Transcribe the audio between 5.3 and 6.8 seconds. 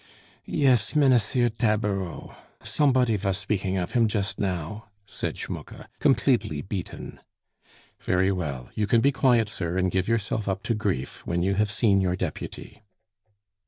Schmucke, completely